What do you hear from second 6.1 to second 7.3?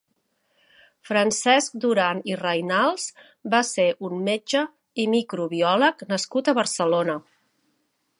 nascut a Barcelona.